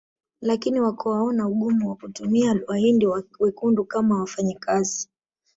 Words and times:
Lakini 0.41 0.79
wakaona 0.81 1.47
ugumu 1.47 1.89
wa 1.89 1.95
kutumia 1.95 2.61
Wahindi 2.67 3.07
wekundu 3.39 3.85
kama 3.85 4.19
wafanyakazi 4.19 5.09